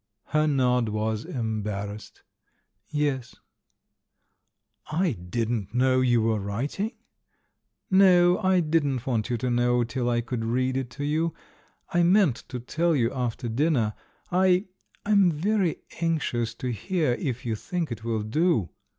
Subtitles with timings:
[0.29, 2.23] Her nod was embarrassed.
[2.89, 3.35] "Yes."
[4.91, 6.93] "I didn't know you were writing."
[7.91, 11.35] "No, I didn't want you to know till I could read it to you;
[11.93, 13.93] I meant to tell you after dinner.
[14.31, 14.65] I—
[15.05, 18.71] I'm very anxious to hear if you think it will do."